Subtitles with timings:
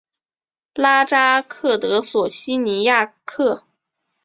[0.73, 3.61] 拉扎克德索西尼亚克。